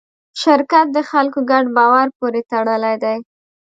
[0.41, 3.17] شرکت د خلکو ګډ باور پورې تړلی دی.